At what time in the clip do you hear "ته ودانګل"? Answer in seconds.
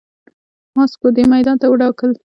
1.61-2.11